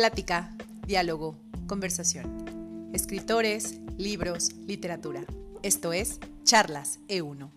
[0.00, 0.48] Plática,
[0.86, 2.88] diálogo, conversación.
[2.94, 5.26] Escritores, libros, literatura.
[5.62, 7.50] Esto es Charlas E1.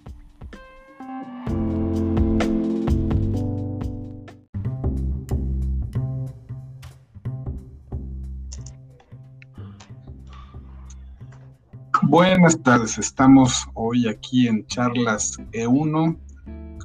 [12.01, 16.17] Buenas tardes, estamos hoy aquí en Charlas E1,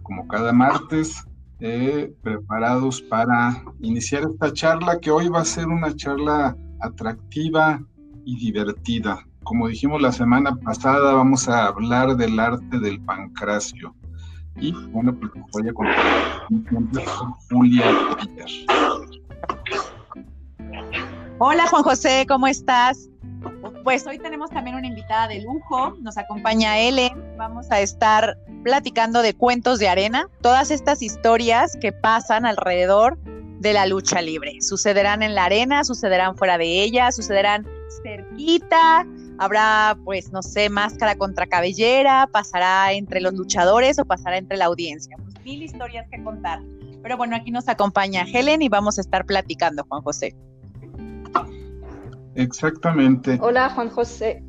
[0.04, 1.27] como cada martes,
[1.60, 7.82] eh, preparados para iniciar esta charla que hoy va a ser una charla atractiva
[8.24, 9.26] y divertida.
[9.42, 13.94] Como dijimos la semana pasada, vamos a hablar del arte del pancracio.
[14.56, 16.46] Y bueno, pues voy a contar
[17.16, 17.84] con Julia
[21.38, 23.08] Hola Juan José, ¿cómo estás?
[23.84, 29.22] Pues hoy tenemos también una invitada de lujo, nos acompaña Ellen, vamos a estar platicando
[29.22, 33.18] de cuentos de arena, todas estas historias que pasan alrededor
[33.60, 34.60] de la lucha libre.
[34.60, 37.66] Sucederán en la arena, sucederán fuera de ella, sucederán
[38.02, 39.06] cerquita,
[39.38, 44.66] habrá pues no sé, máscara contra cabellera, pasará entre los luchadores o pasará entre la
[44.66, 45.16] audiencia.
[45.22, 46.60] Pues mil historias que contar.
[47.02, 50.34] Pero bueno, aquí nos acompaña Helen y vamos a estar platicando, Juan José.
[52.38, 53.36] Exactamente.
[53.42, 54.44] Hola, Juan José.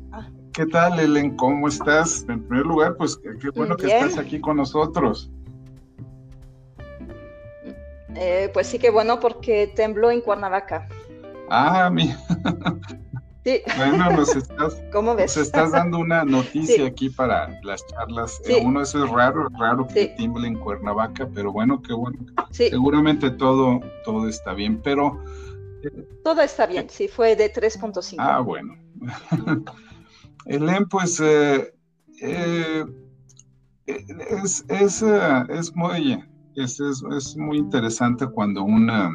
[0.52, 1.36] ¿Qué tal, Ellen?
[1.36, 2.24] ¿Cómo estás?
[2.28, 5.28] En primer lugar, pues qué bueno que estás aquí con nosotros.
[8.14, 10.88] Eh, pues sí, qué bueno porque tembló en Cuernavaca.
[11.48, 12.16] Ah, mira.
[13.42, 13.62] Sí.
[13.76, 15.36] Bueno, nos estás, ¿Cómo ves?
[15.36, 18.40] Nos estás dando una noticia aquí para las charlas.
[18.46, 22.18] Eh, uno, eso es raro, raro que tiemble en Cuernavaca, pero bueno, qué bueno.
[22.50, 25.18] Seguramente todo, todo está bien, pero
[26.24, 28.16] todo está bien, sí, fue de 3.5.
[28.18, 28.74] Ah, bueno.
[30.46, 31.72] Elen, pues eh,
[32.20, 32.84] eh,
[33.86, 36.22] es, es, eh, es, muy,
[36.56, 39.10] es, es, muy interesante cuando una,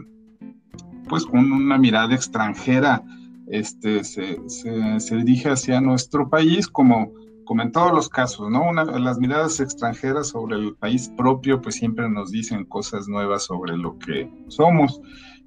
[1.08, 3.04] pues con una mirada extranjera
[3.48, 7.12] este, se, se, dirige hacia nuestro país, como,
[7.46, 8.74] como en todos los casos, ¿no?
[8.74, 13.98] las miradas extranjeras sobre el país propio, pues siempre nos dicen cosas nuevas sobre lo
[14.00, 15.00] que somos.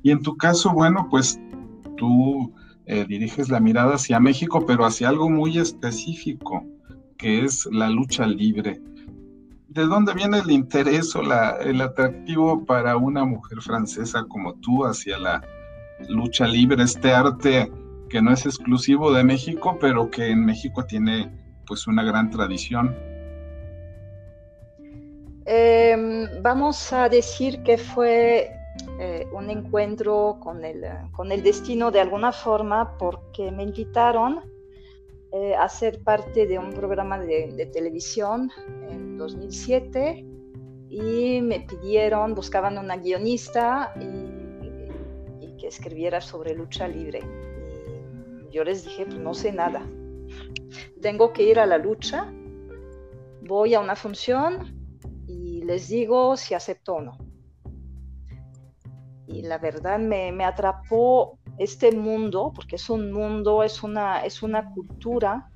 [0.02, 1.40] Y en tu caso, bueno, pues
[1.96, 2.52] tú
[2.86, 6.64] eh, diriges la mirada hacia México, pero hacia algo muy específico,
[7.16, 8.80] que es la lucha libre.
[9.68, 15.18] ¿De dónde viene el interés o el atractivo para una mujer francesa como tú hacia
[15.18, 15.42] la
[16.08, 17.70] lucha libre, este arte
[18.08, 21.30] que no es exclusivo de México, pero que en México tiene
[21.66, 22.96] pues una gran tradición?
[25.44, 28.57] Em, vamos a decir que fue
[29.00, 34.40] eh, un encuentro con el, con el destino de alguna forma porque me invitaron
[35.32, 38.50] eh, a ser parte de un programa de, televisión
[38.90, 40.24] en 2007
[40.88, 47.20] y me pidieron, buscaban una guionista y, que escribiera sobre lucha libre.
[48.48, 49.84] Y yo les dije, pues no sé nada.
[51.02, 52.32] Tengo que ir a la lucha,
[53.42, 54.76] voy a una función
[55.26, 57.27] y les digo si acepto o no
[59.28, 64.42] y la verdad me, me, atrapó este mundo, porque es un mundo, es una, es
[64.42, 65.50] una cultura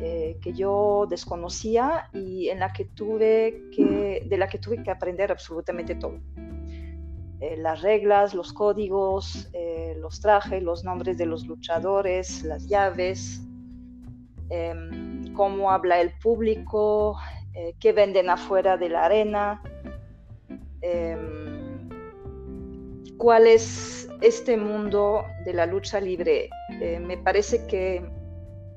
[0.00, 4.90] eh, que yo desconocía y en la que tuve que, de la que tuve que
[4.90, 6.18] aprender absolutamente todo.
[7.40, 13.40] Eh, las reglas, los códigos, eh, los trajes, los nombres de los luchadores, las llaves,
[14.48, 17.16] em, cómo habla el público,
[17.78, 19.62] qué venden afuera de la arena.
[23.18, 26.48] Cuál es este mundo de la lucha libre.
[26.80, 28.04] Eh, me parece que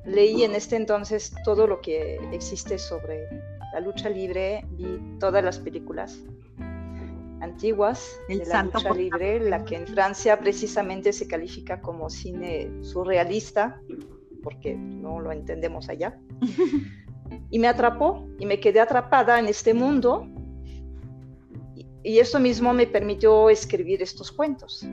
[0.06, 3.28] leí en este entonces todo lo que existe sobre
[3.74, 6.24] la lucha libre, vi todas las películas
[7.42, 13.80] antiguas de la lucha libre, la que en Francia precisamente se califica como cine surrealista,
[14.42, 16.20] porque no lo entendemos allá.
[17.50, 20.28] y me atrapó y me quedé atrapada en este mundo
[22.04, 24.86] y eso mismo me permitió escribir estos cuentos.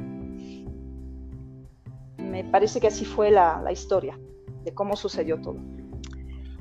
[2.19, 4.19] Me parece que así fue la, historia
[4.65, 5.57] de cómo sucedió todo.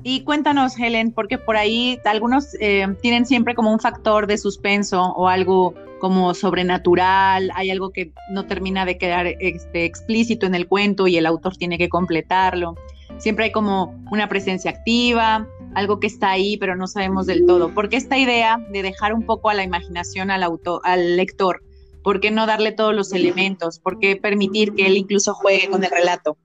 [0.02, 5.02] Y cuéntanos, Helen, porque por ahí algunos eh, tienen siempre como un factor de suspenso
[5.02, 10.68] o algo como sobrenatural, hay algo que no termina de quedar este, explícito en el
[10.68, 12.74] cuento y el autor tiene que completarlo.
[13.16, 17.74] Siempre hay como una presencia activa, algo que está ahí, pero no sabemos del todo.
[17.74, 21.62] ¿Por qué esta idea de dejar un poco a la imaginación al, autor, al lector?
[22.02, 23.78] ¿Por qué no darle todos los elementos?
[23.78, 26.36] ¿Por qué permitir que él incluso juegue con el relato?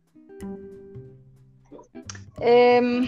[2.40, 3.08] Em,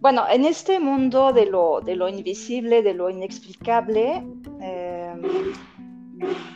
[0.00, 4.22] bueno, en este mundo de lo, de lo invisible, de lo inexplicable,
[4.60, 5.22] em,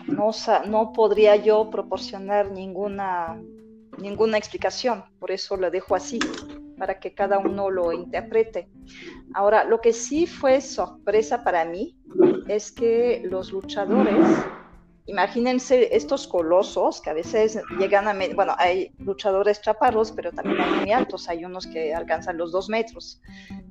[0.07, 0.31] no,
[0.67, 3.41] no podría yo proporcionar ninguna,
[3.99, 6.19] ninguna explicación, por eso lo dejo así,
[6.79, 8.69] para que cada uno lo interprete.
[9.35, 11.97] Ahora, lo que sí fue sorpresa para mí
[12.49, 14.27] es que los luchadores
[15.09, 20.81] imagínense estos colosos que a veces llegan a, bueno, hay luchadores chaparros, pero también hay
[20.81, 23.21] muy altos, hay unos que alcanzan los dos metros.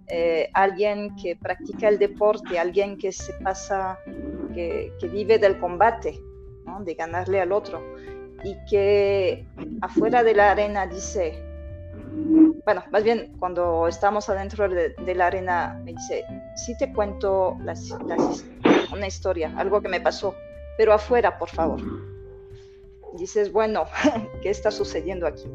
[0.07, 4.00] Eh, alguien que practica el deporte, alguien que se pasa,
[4.53, 6.19] que, vive del combate,
[6.81, 7.83] de ganarle al otro,
[8.44, 9.45] y que
[9.81, 11.39] afuera de la arena dice,
[12.65, 16.25] bueno, más bien cuando estamos adentro de, la arena me dice,
[16.56, 17.57] sí te cuento
[18.92, 20.36] una historia, algo que me pasó
[20.77, 21.81] pero afuera, por favor.
[23.18, 23.86] Dices, bueno,
[24.42, 25.45] ¿qué está sucediendo aquí?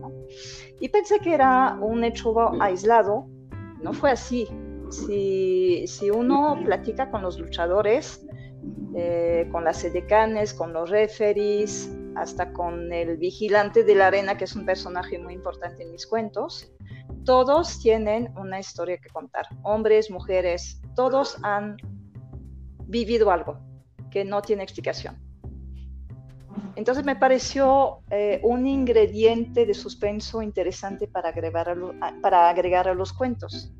[0.81, 3.26] Y pensé que era un hecho aislado,
[3.81, 4.48] no fue así.
[4.90, 8.26] Si, si uno platica con los luchadores,
[8.94, 14.44] eh, con las edecanes, con los referees, hasta con el vigilante de la arena, que
[14.44, 16.73] es un personaje muy importante en mis cuentos,
[17.25, 19.47] todos tienen una historia que contar.
[19.62, 21.76] Hombres, mujeres, todos han
[22.87, 23.59] vivido algo
[24.11, 25.17] que no tiene explicación.
[26.75, 32.94] Entonces me pareció eh, un ingrediente de suspenso interesante para agregar a, para agregar a
[32.94, 33.73] los cuentos.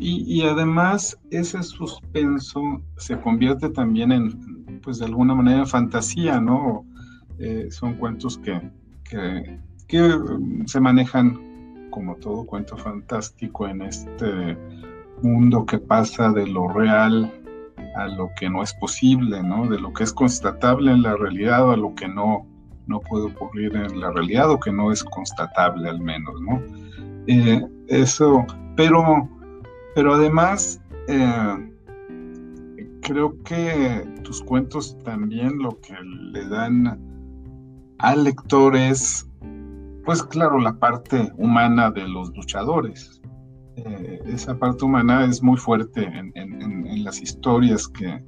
[0.00, 2.62] Y, además ese suspenso
[2.98, 6.86] se convierte también en, pues de alguna manera, fantasía, ¿no?
[7.38, 8.60] Eh, son cuentos que,
[9.02, 9.58] que,
[9.88, 10.14] que
[10.66, 14.56] se manejan como todo cuento fantástico en este
[15.22, 17.32] mundo que pasa de lo real
[17.96, 19.66] a lo que no es posible, ¿no?
[19.66, 22.46] De lo que es constatable en la realidad a lo que no,
[22.86, 26.62] no puede ocurrir en la realidad o que no es constatable al menos, ¿no?
[27.26, 28.46] Eh, eso,
[28.76, 29.28] pero,
[29.98, 31.72] pero además, eh,
[33.02, 37.00] creo que tus cuentos también lo que le dan
[37.98, 39.28] al lector es,
[40.04, 43.20] pues claro, la parte humana de los luchadores,
[43.74, 48.22] eh, esa parte humana es muy fuerte en, las historias que,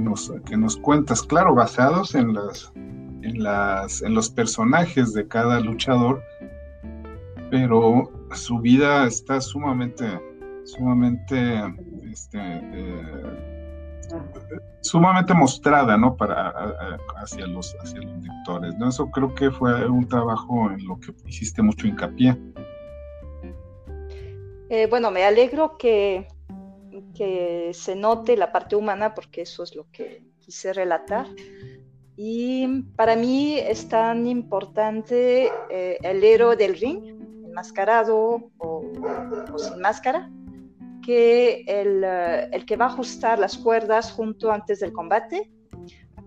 [0.00, 5.60] nos, que nos cuentas, claro, basados en, las, en, las, en los personajes de cada
[5.60, 6.20] luchador,
[7.52, 10.04] pero su vida está sumamente,
[10.68, 11.62] sumamente,
[12.12, 13.22] este, eh,
[14.82, 16.16] sumamente mostrada, ¿no?
[16.16, 16.50] Para,
[17.16, 18.88] hacia, los, hacia los lectores, ¿no?
[18.88, 22.36] Eso creo que fue un trabajo en lo que hiciste mucho hincapié.
[24.70, 26.28] Eh, bueno, me alegro que,
[27.14, 31.26] que se note la parte humana porque eso es lo que quise relatar.
[32.16, 37.14] Y para mí es tan importante eh, el héroe del ring,
[37.46, 38.82] enmascarado o,
[39.52, 40.28] o sin máscara,
[41.08, 45.50] que el, eh, el, que va a ajustar las cuerdas junto antes del combate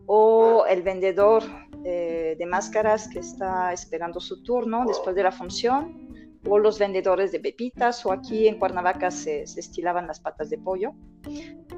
[0.07, 1.43] o el vendedor
[1.83, 6.11] de máscaras que está esperando su turno después de la función
[6.47, 10.93] o los vendedores de pepitas, o aquí en Cuernavaca se, estilaban las patas de pollo.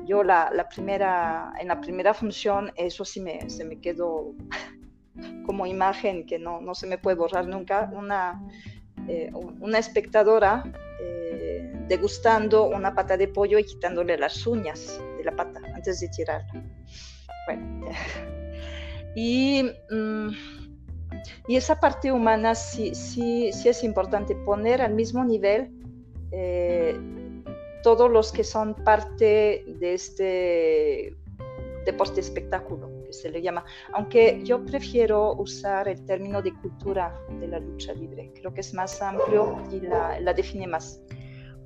[0.05, 4.33] Yo la, primera, en la primera función, eso sí me, se me quedó
[5.45, 8.41] como imagen que no, no se me puede borrar nunca, una,
[9.07, 10.63] eh, una espectadora
[11.01, 16.07] eh, degustando una pata de pollo y quitándole las uñas de la pata antes de
[16.09, 16.63] tirarla.
[17.47, 17.87] Bueno,
[19.15, 19.63] y...
[19.89, 20.29] Mm,
[21.47, 25.71] y esa parte humana sí, sí, sí es importante poner al mismo nivel
[26.31, 26.99] eh,
[27.83, 31.15] todos los que son parte de este
[31.85, 33.63] deporte espectáculo, se le llama.
[33.93, 38.31] Aunque yo prefiero usar el término de cultura de la lucha libre.
[38.35, 41.01] Creo que es más amplio y la, la define más.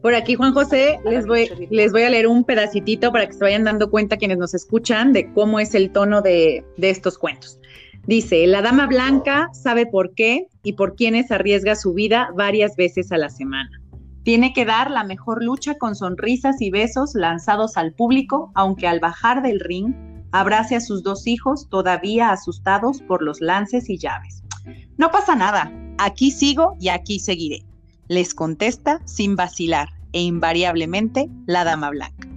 [0.01, 3.39] Por aquí, Juan José, les voy, les voy a leer un pedacitito para que se
[3.39, 7.60] vayan dando cuenta quienes nos escuchan de cómo es el tono de, de estos cuentos.
[8.06, 13.12] Dice, la dama blanca sabe por qué y por quiénes arriesga su vida varias veces
[13.12, 13.70] a la semana.
[14.24, 19.00] Tiene que dar la mejor lucha con sonrisas y besos lanzados al público, aunque al
[19.00, 19.94] bajar del ring
[20.31, 24.43] abrace a sus dos hijos todavía asustados por los lances y llaves.
[24.98, 27.65] No pasa nada, aquí sigo y aquí seguiré,
[28.07, 32.27] les contesta sin vacilar e invariablemente la dama blanca.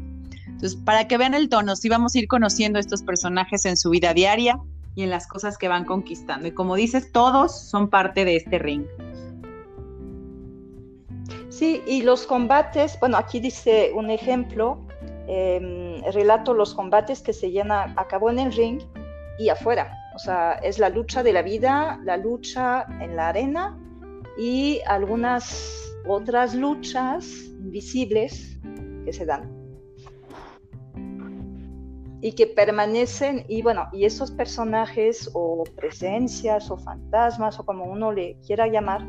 [0.46, 3.90] Entonces, para que vean el tono, si vamos a ir conociendo estos personajes en su
[3.90, 4.60] vida diaria,
[4.94, 6.48] y en las cosas que van conquistando.
[6.48, 8.84] Y como dices, todos son parte de este ring.
[11.48, 14.80] Sí, y los combates, bueno, aquí dice un ejemplo,
[15.32, 18.80] em, relato los combates que se llena a cabo en el ring
[19.38, 19.96] y afuera.
[20.16, 23.78] O sea, es la lucha de la vida, la lucha en la arena
[24.36, 27.26] y algunas otras luchas
[27.60, 28.58] invisibles
[29.04, 29.60] que se dan.
[32.22, 38.12] y que permanecen, y bueno, y esos personajes o presencias o fantasmas o como uno
[38.12, 39.06] le quiera llamar,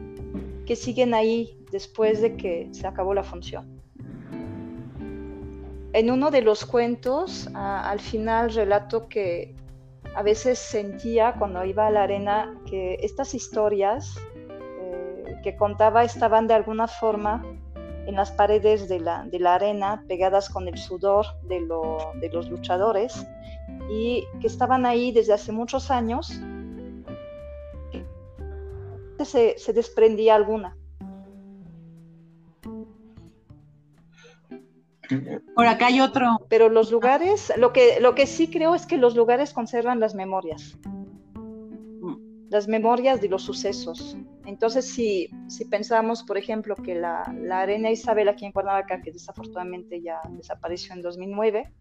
[0.65, 3.80] que siguen ahí después de que se acabó la función.
[5.93, 9.53] En uno de los cuentos, al final relato que
[10.15, 14.15] a veces sentía cuando iba a la arena que estas historias
[14.47, 17.45] eh, que contaba estaban de alguna forma
[18.05, 21.59] en las paredes de la, de la arena, pegadas con el sudor de,
[22.21, 23.27] de, los luchadores,
[23.89, 26.31] y que estaban ahí desde hace muchos años,
[29.23, 30.77] se, se desprendía alguna.
[35.55, 36.45] Por acá hay otro.
[36.49, 40.15] Pero los lugares, lo que, lo que sí creo es que los lugares conservan las
[40.15, 40.77] memorias
[42.51, 44.17] las memorias de los sucesos.
[44.45, 49.13] Entonces, si, si pensamos, por ejemplo, que la, la, Arena Isabel aquí en Cuernavaca, que
[49.13, 51.71] desafortunadamente ya desapareció en 2009,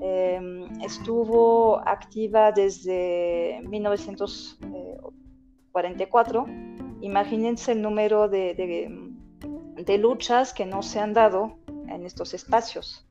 [0.00, 6.46] em, estuvo activa desde 1944,
[7.00, 9.10] imagínense el número de, de,
[9.82, 11.58] de luchas que no se han dado
[12.00, 13.04] en estos espacios.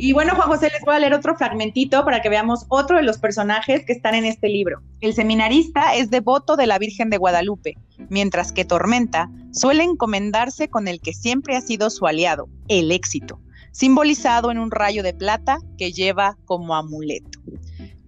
[0.00, 3.02] Y bueno, Juan José, les voy a leer otro fragmentito para que veamos otro de
[3.02, 4.80] los personajes que están en este libro.
[5.00, 7.74] El seminarista es devoto de la Virgen de Guadalupe,
[8.08, 13.40] mientras que Tormenta suele encomendarse con el que siempre ha sido su aliado, el éxito,
[13.72, 17.40] simbolizado en un rayo de plata que lleva como amuleto.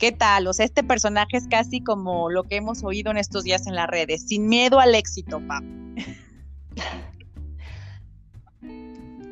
[0.01, 0.47] ¿Qué tal?
[0.47, 3.75] O sea, este personaje es casi como lo que hemos oído en estos días en
[3.75, 5.63] las redes, sin miedo al éxito, papá.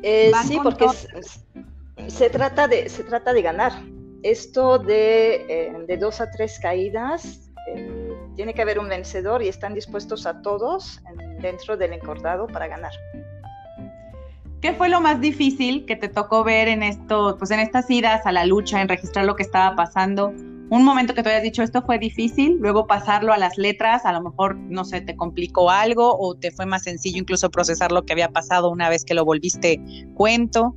[0.01, 1.43] Eh, sí, porque es,
[2.07, 3.73] se trata de, se trata de ganar.
[4.23, 9.49] Esto de, eh, de dos a tres caídas, eh, tiene que haber un vencedor y
[9.49, 11.01] están dispuestos a todos
[11.41, 12.93] dentro del encordado para ganar.
[14.61, 18.25] ¿Qué fue lo más difícil que te tocó ver en esto, pues en estas idas
[18.25, 20.33] a la lucha, en registrar lo que estaba pasando?
[20.71, 24.13] Un momento que te hayas dicho esto fue difícil, luego pasarlo a las letras, a
[24.13, 28.03] lo mejor, no sé, te complicó algo o te fue más sencillo incluso procesar lo
[28.03, 29.81] que había pasado una vez que lo volviste
[30.13, 30.75] cuento.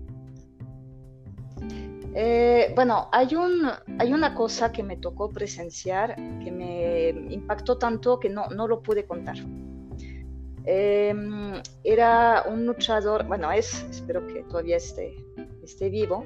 [2.15, 8.19] Eh, bueno, hay, un, hay una cosa que me tocó presenciar que me impactó tanto
[8.19, 9.37] que no, no lo pude contar.
[10.65, 15.15] Em, era un luchador, bueno, es, espero que todavía esté,
[15.63, 16.25] esté vivo,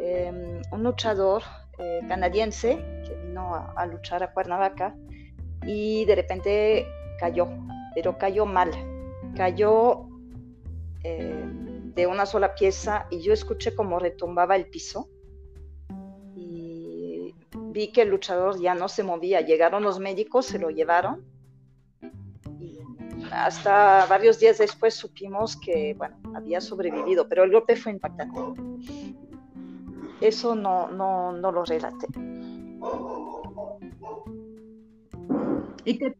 [0.00, 1.42] em, un luchador
[1.78, 4.94] eh, canadiense que vino a, luchar a Cuernavaca
[5.66, 6.86] y de repente
[7.18, 7.48] cayó,
[7.94, 8.70] pero cayó mal,
[9.36, 10.08] cayó
[11.02, 15.08] em, de una sola pieza y yo escuché como retumbaba el piso
[16.34, 19.40] y vi que el luchador ya no se movía.
[19.40, 21.24] Llegaron los médicos, se lo llevaron
[22.58, 22.80] y
[23.32, 28.40] hasta varios días después supimos que, bueno, había sobrevivido, pero el golpe fue impactante.
[30.20, 32.06] Eso no, no, no lo relaté.
[35.84, 36.16] ¿Y qué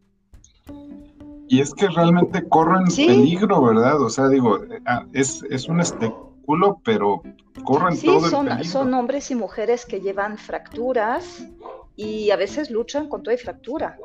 [1.49, 4.01] y es que realmente corren peligro, ¿verdad?
[4.03, 7.23] O sea, digo, ah, es, es un especulo, pero
[7.65, 8.73] corren todo son, el peligro.
[8.73, 11.47] son hombres y mujeres que llevan fracturas
[11.95, 13.97] y a veces luchan con toda fractura.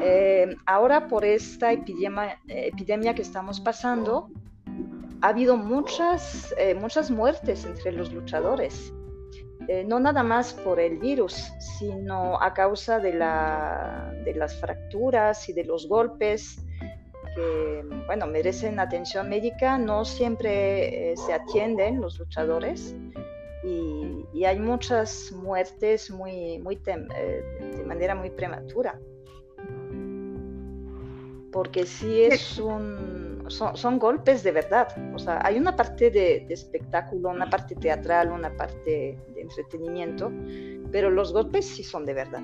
[0.00, 4.30] Eh, ahora por esta epidemia, epidemia que estamos pasando,
[5.22, 8.92] ha habido muchas, eh, muchas muertes entre los luchadores.
[9.68, 11.34] Eh, no nada más por el virus,
[11.78, 16.64] sino a causa de, la, de las fracturas y de los golpes
[17.34, 22.96] que, bueno, merecen atención médica, no siempre eh, se atienden los luchadores
[23.62, 27.44] y, hay muchas muertes muy, muy eh,
[27.76, 28.98] de manera muy prematura.
[31.52, 33.19] Porque sí es un
[33.50, 34.88] son, golpes de verdad.
[35.14, 40.32] O sea, hay una parte de, espectáculo, una parte teatral, una parte de entretenimiento,
[40.90, 42.42] pero los golpes sí son de verdad.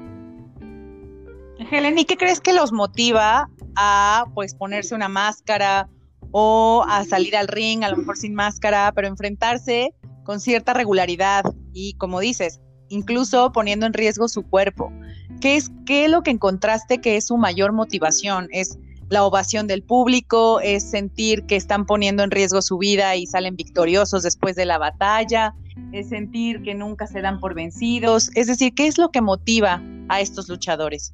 [1.71, 5.89] Helen, ¿y qué crees que los motiva a pues ponerse una máscara
[6.33, 9.95] o a salir al ring, a lo mejor sin máscara, pero enfrentarse
[10.25, 14.93] con cierta regularidad y como dices, incluso poniendo en riesgo su cuerpo?
[15.41, 18.49] ¿Qué es, qué es lo que encontraste que es su mayor motivación?
[18.51, 23.27] ¿Es la ovación del público, es sentir que están poniendo en riesgo su vida y
[23.27, 25.55] salen victoriosos después de la batalla,
[25.93, 29.83] es sentir que nunca se dan por vencidos, es decir, ¿qué es lo que motiva
[30.09, 31.13] a estos luchadores?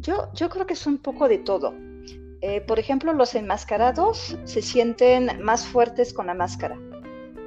[0.00, 1.74] Yo, yo creo que es un poco de todo.
[2.40, 6.76] Eh, por ejemplo, los enmascarados se sienten más fuertes con la máscara.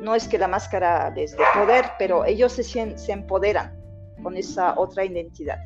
[0.02, 3.74] No es que la máscara les dé poder, pero ellos se, se empoderan
[4.22, 5.60] con esa otra identidad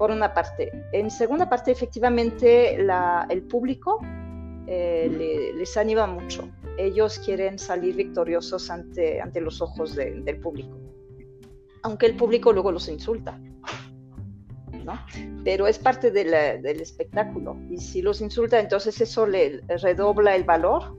[0.00, 0.72] por una parte.
[0.92, 4.00] En segunda parte, efectivamente, el público
[4.66, 6.48] eh, les anima mucho.
[6.78, 10.74] Ellos quieren salir victoriosos ante, ante los ojos del público,
[11.82, 13.38] aunque el público luego los insulta.
[14.86, 14.98] ¿no?
[15.44, 20.96] Pero es parte del espectáculo y si los insulta, entonces eso le redobla el valor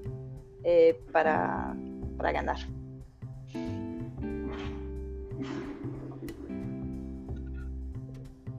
[0.64, 1.76] eh, para,
[2.18, 2.60] para ganar.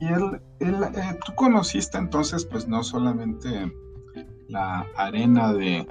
[0.03, 3.73] Y él, eh, tú conociste entonces, pues no solamente
[4.49, 5.87] la arena de,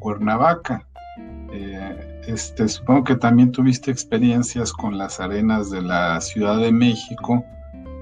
[0.00, 0.88] Cuernavaca,
[1.52, 7.44] eh, este, supongo que también tuviste experiencias con las arenas de la Ciudad de México,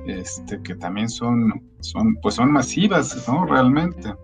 [0.06, 3.44] este, que también son, son, pues son masivas, ¿no?
[3.44, 4.14] Realmente,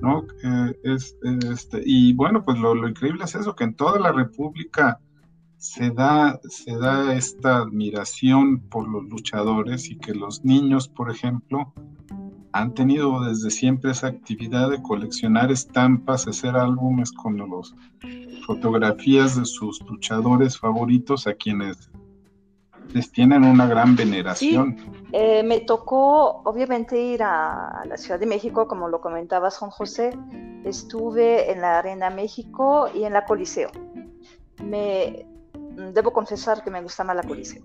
[0.00, 0.24] ¿no?
[0.44, 4.98] Eh, este, y bueno, pues lo, lo, increíble es eso, que en toda la República
[5.64, 11.72] se da, se da esta admiración por los luchadores y que los niños, por ejemplo,
[12.52, 17.74] han tenido desde siempre esa actividad de coleccionar estampas, hacer álbumes con las
[18.46, 21.90] fotografías de sus luchadores favoritos a quienes
[22.92, 24.76] les tienen una gran veneración.
[25.12, 30.10] Eh, me tocó obviamente ir a, la Ciudad de México, como lo comentaba Juan José.
[30.62, 33.70] Estuve en la Arena México y en la Coliseo.
[34.62, 35.26] Me,
[35.92, 37.62] debo confesar que me gusta más la Coliseo.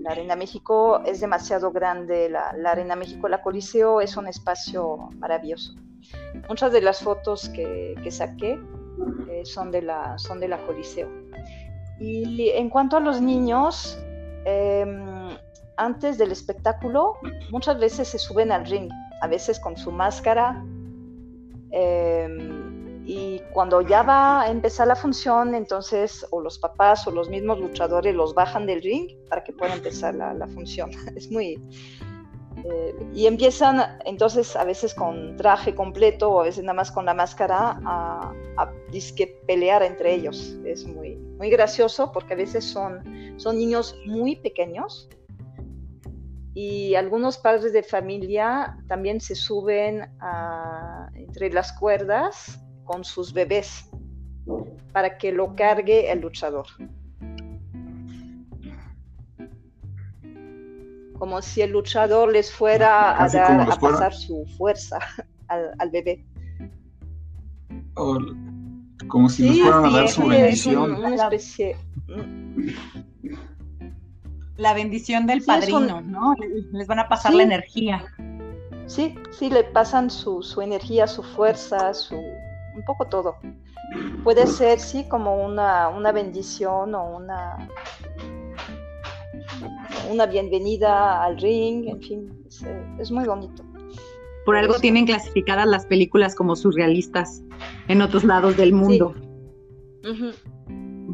[0.00, 5.74] La Arena México es demasiado grande, la, Arena México, la Coliseo es un espacio maravilloso.
[6.48, 8.60] Muchas de las fotos que, saqué
[9.30, 11.08] eh, son, de la, son de la Coliseo.
[12.00, 13.98] Y en cuanto a los niños,
[14.44, 15.36] em,
[15.76, 17.14] antes del espectáculo,
[17.50, 18.90] muchas veces se suben al ring,
[19.20, 20.64] a veces con su máscara.
[21.70, 22.61] Em,
[23.04, 27.58] y cuando ya va a empezar la función, entonces o los papás o los mismos
[27.58, 30.90] luchadores los bajan del ring para que pueda empezar la, función.
[31.16, 31.60] Es muy...
[32.64, 37.06] Eh, y empiezan entonces a veces con traje completo o a veces nada más con
[37.06, 38.72] la máscara a, a
[39.46, 40.56] pelear entre ellos.
[40.64, 45.08] Es muy, muy gracioso porque a veces son, son niños muy pequeños
[46.54, 50.08] y algunos padres de familia también se suben
[51.14, 53.88] entre las cuerdas con sus bebés
[54.92, 56.66] para que lo cargue el luchador.
[61.18, 64.98] Como si el luchador les fuera a, dar, a pasar su fuerza
[65.48, 66.24] al, bebé.
[69.08, 70.98] como si les fueran a dar su bendición.
[74.56, 76.34] La bendición del padrino, ¿no?
[76.72, 78.04] Les van a pasar la energía.
[78.86, 82.16] Sí, sí, le pasan su, su energía, su fuerza, su,
[82.74, 83.36] un poco todo.
[84.24, 87.68] Puede ser, sí, como una, una bendición o una,
[90.10, 92.44] una bienvenida al ring, en fin,
[92.98, 93.62] es, muy bonito.
[94.44, 97.42] Por algo tienen clasificadas las películas como surrealistas
[97.88, 99.14] en otros lados del mundo.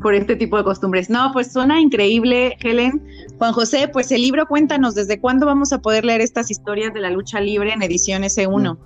[0.02, 1.10] Por este tipo de costumbres.
[1.10, 3.04] No, pues suena increíble, Helen.
[3.38, 7.00] Juan José, pues el libro, cuéntanos, ¿desde cuándo vamos a poder leer estas historias de
[7.00, 8.78] la lucha libre en edición S1?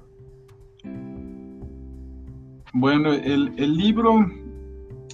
[2.75, 4.27] Bueno, el, libro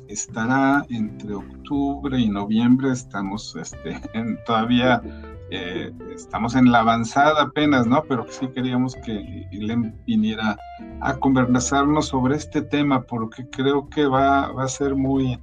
[0.06, 2.92] estará entre octubre y noviembre.
[2.92, 4.00] Estamos este,
[4.46, 5.02] todavía,
[5.50, 8.04] eh, estamos en la avanzada apenas, ¿no?
[8.08, 10.56] Pero sí queríamos que Ilem viniera
[11.00, 15.36] a conversarnos sobre este tema porque creo que va, a ser muy,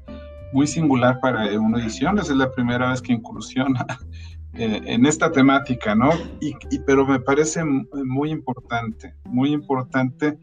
[0.53, 2.17] muy singular para una edición.
[2.17, 3.85] Es la primera vez que incursiona
[4.53, 6.11] eh, en esta temática, ¿no?
[6.39, 6.53] Y,
[6.87, 10.39] pero me parece muy importante, muy importante.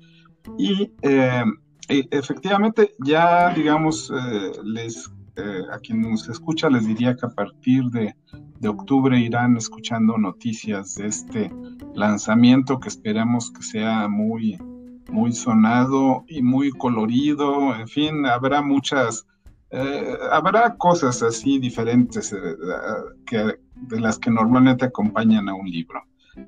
[0.59, 1.45] Y eh,
[1.89, 7.85] efectivamente, ya digamos, eh, les, eh, a quien nos escucha les diría que a partir
[7.87, 8.15] de,
[8.65, 11.53] octubre irán escuchando noticias de este
[11.97, 14.57] lanzamiento que esperamos que sea muy,
[15.11, 17.75] muy sonado y muy colorido.
[17.75, 19.27] En fin, habrá muchas,
[19.71, 22.33] eh, habrá cosas así diferentes
[23.27, 26.01] que, de las que normalmente acompañan a un libro.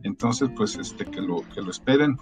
[0.05, 2.17] Entonces, pues, este, que lo, que lo esperen.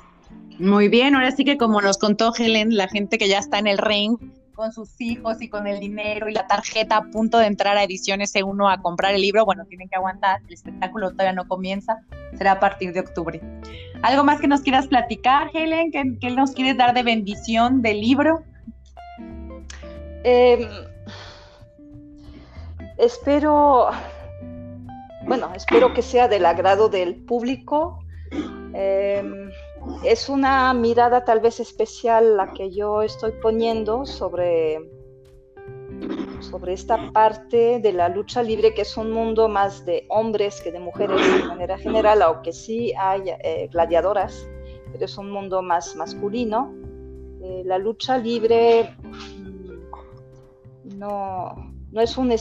[0.58, 3.66] Muy bien, ahora sí que como nos contó Helen, la gente que ya está en
[3.66, 4.16] el ring
[4.54, 7.84] con sus hijos y con el dinero y la tarjeta a punto de entrar a
[7.84, 12.00] Ediciones E1 a comprar el libro, bueno, tienen que aguantar, el espectáculo todavía no comienza,
[12.36, 13.40] será a partir de octubre.
[14.02, 15.90] ¿Algo más que nos quieras platicar, Helen?
[15.90, 18.42] ¿Qué, nos quieres dar de bendición del libro?
[20.24, 20.68] Em,
[22.98, 23.90] espero,
[25.26, 27.98] bueno, espero que sea del agrado del público.
[28.74, 29.50] Em,
[30.04, 34.90] es una mirada tal vez especial la que yo estoy poniendo sobre,
[36.40, 40.72] sobre esta parte de la lucha libre, que es un mundo más de hombres que
[40.72, 44.46] de mujeres de manera general, aunque sí hay eh, gladiadoras,
[44.92, 46.74] pero es un mundo más masculino.
[47.42, 51.54] Eh, la lucha libre mm, no,
[51.90, 52.32] no es un...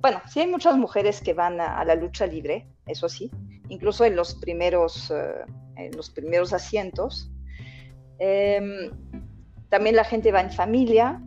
[0.00, 3.30] bueno, sí hay muchas mujeres que van a, la lucha libre, eso sí,
[3.68, 5.44] incluso en los primeros, eh,
[5.76, 7.30] en los primeros asientos.
[8.18, 8.90] Em,
[9.68, 11.20] también la gente va en familia,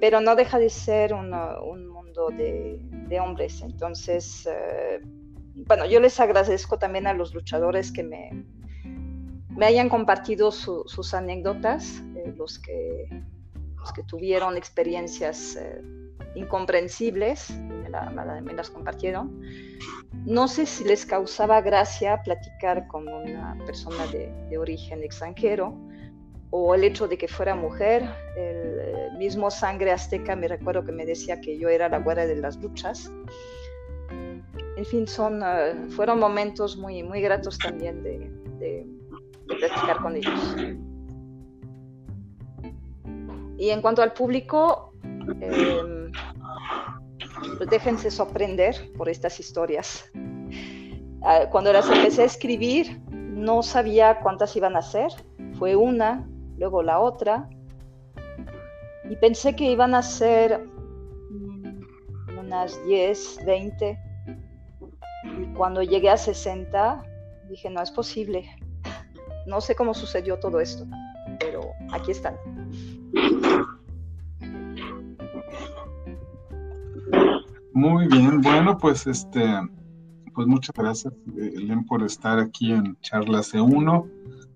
[0.00, 3.62] pero no deja de ser un mundo de, hombres.
[3.62, 5.00] Entonces, eh,
[5.66, 8.44] bueno, yo les agradezco también a los luchadores que me,
[9.56, 13.08] me hayan compartido sus anécdotas, eh, los, que,
[13.76, 15.80] los que tuvieron experiencias eh,
[18.42, 19.40] me, las compartieron.
[20.24, 25.74] No sé si les causaba gracia platicar con una persona de, origen extranjero,
[26.50, 31.04] o el hecho de que fuera mujer, el mismo sangre azteca me recuerdo que me
[31.04, 33.10] decía que yo era la güera de las luchas.
[34.76, 38.86] En fin, son, eh, fueron momentos muy, muy gratos también de, de,
[39.46, 40.56] platicar con ellos.
[43.56, 44.92] Y en cuanto al público,
[45.40, 46.10] em,
[47.56, 50.10] pues déjense sorprender por estas historias.
[51.22, 55.10] Ah, cuando las empecé a escribir, no sabía cuántas iban a ser.
[55.58, 57.48] Fue una, luego la otra,
[59.08, 60.66] y pensé que iban a ser
[61.30, 63.98] mm, unas 10, 20,
[65.38, 67.02] y cuando llegué a 60,
[67.48, 68.48] dije, no es posible.
[69.46, 70.86] No sé cómo sucedió todo esto,
[71.38, 71.60] pero
[71.92, 72.34] aquí están.
[77.74, 79.44] Muy bien, bueno, pues este,
[80.32, 84.08] pues muchas gracias, Elen, por estar aquí en Charla C1.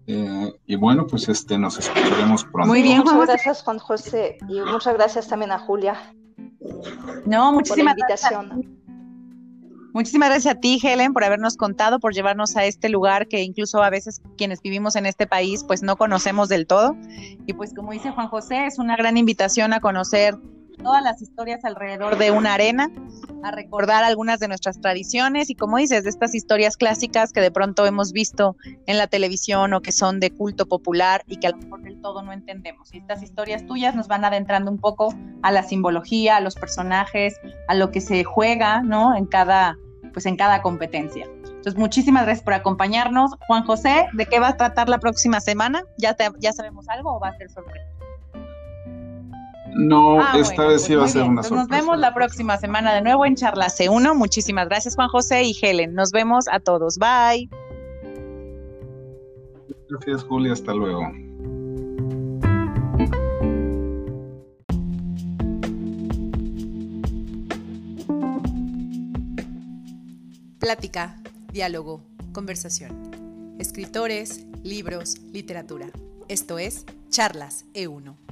[0.07, 2.69] Eh, y bueno, pues este, nos escucharemos pronto.
[2.69, 6.15] Muy bien, muchas gracias Juan José y muchas gracias también a Julia.
[7.27, 8.33] No, muchísimas Gracias.
[9.93, 13.83] Muchísimas gracias a ti, Helen, por habernos contado, por llevarnos a este lugar que incluso
[13.83, 16.97] a veces quienes vivimos en este país pues no conocemos del todo.
[17.47, 20.39] Y pues como dice Juan José, es una gran invitación a conocer
[20.79, 22.91] todas las historias alrededor de una arena,
[23.43, 27.51] a recordar algunas de nuestras tradiciones y como dices, de estas historias clásicas que de
[27.51, 31.51] pronto hemos visto en la televisión o que son de culto popular y que a
[31.51, 32.93] lo mejor del todo no entendemos.
[32.95, 37.41] Y estas historias tuyas nos van adentrando un poco a la simbología, a los personajes,
[37.69, 39.17] a lo que se juega, ¿no?
[39.17, 39.77] En cada,
[40.13, 41.27] pues en cada competencia.
[41.45, 43.33] Entonces, muchísimas gracias por acompañarnos.
[43.47, 45.83] Juan José, ¿de qué va a tratar la próxima semana?
[45.99, 47.98] ¿Ya, ya sabemos algo o va a ser sorpresa?
[49.75, 51.63] No, ah, esta vez sí va a pues ser una sorpresa.
[51.63, 54.15] Nos vemos la próxima semana de nuevo en Charla C1.
[54.15, 55.95] Muchísimas gracias, Juan José y Helen.
[55.95, 56.99] Nos vemos a todos.
[56.99, 57.49] Bye.
[59.89, 60.53] Gracias, Julia.
[60.53, 61.03] Hasta luego.
[70.59, 71.17] Plática,
[71.51, 72.03] diálogo,
[72.33, 73.57] conversación.
[73.59, 75.87] Escritores, libros, literatura.
[76.29, 78.28] Esto es Charlas E1.